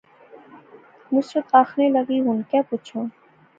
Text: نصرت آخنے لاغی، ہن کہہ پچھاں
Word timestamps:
نصرت 1.11 1.47
آخنے 1.61 1.85
لاغی، 1.93 2.17
ہن 2.25 2.39
کہہ 2.49 2.67
پچھاں 2.69 3.05